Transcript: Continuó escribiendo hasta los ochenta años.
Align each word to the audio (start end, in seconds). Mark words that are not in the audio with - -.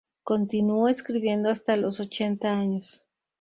Continuó 0.23 0.89
escribiendo 0.89 1.51
hasta 1.51 1.75
los 1.77 1.99
ochenta 1.99 2.51
años. 2.53 3.05